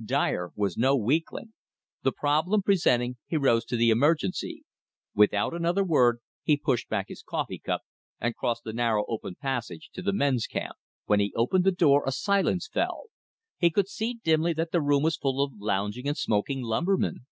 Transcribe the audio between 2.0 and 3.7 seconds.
The problem presenting, he rose